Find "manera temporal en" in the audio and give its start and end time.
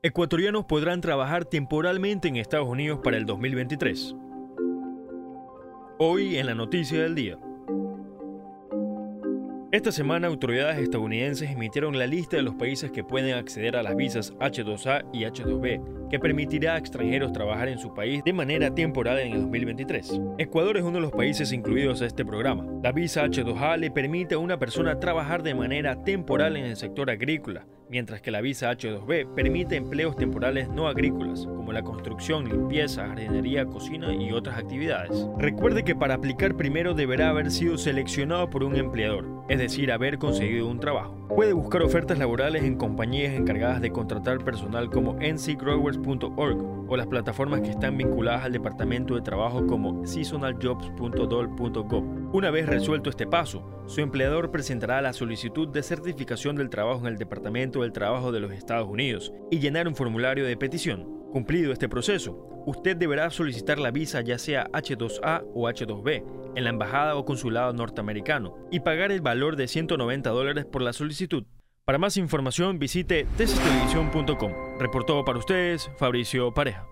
18.32-19.32, 25.56-26.66